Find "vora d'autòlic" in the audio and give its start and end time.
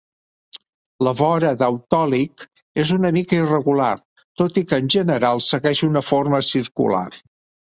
1.17-2.45